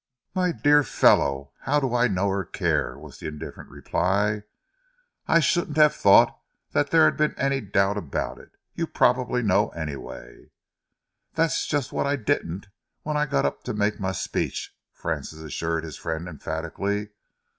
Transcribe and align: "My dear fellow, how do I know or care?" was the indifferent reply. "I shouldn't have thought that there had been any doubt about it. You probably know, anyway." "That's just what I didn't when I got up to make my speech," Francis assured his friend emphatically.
"My 0.33 0.51
dear 0.51 0.81
fellow, 0.83 1.53
how 1.59 1.79
do 1.79 1.93
I 1.93 2.07
know 2.07 2.29
or 2.29 2.43
care?" 2.43 2.97
was 2.97 3.19
the 3.19 3.27
indifferent 3.27 3.69
reply. 3.69 4.41
"I 5.27 5.39
shouldn't 5.39 5.77
have 5.77 5.93
thought 5.93 6.41
that 6.71 6.89
there 6.89 7.05
had 7.05 7.17
been 7.17 7.35
any 7.37 7.61
doubt 7.61 7.97
about 7.97 8.39
it. 8.39 8.49
You 8.73 8.87
probably 8.87 9.43
know, 9.43 9.69
anyway." 9.69 10.49
"That's 11.33 11.67
just 11.67 11.93
what 11.93 12.07
I 12.07 12.15
didn't 12.15 12.65
when 13.03 13.15
I 13.15 13.27
got 13.27 13.45
up 13.45 13.63
to 13.65 13.75
make 13.75 13.99
my 13.99 14.11
speech," 14.11 14.75
Francis 14.91 15.41
assured 15.41 15.83
his 15.83 15.97
friend 15.97 16.27
emphatically. 16.27 17.09